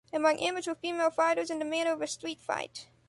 [0.11, 2.87] Among amateur female fighters in the manner of a street fight.